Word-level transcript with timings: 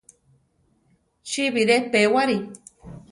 Chi 1.29 1.43
bire 1.53 1.77
pewari. 1.91 2.37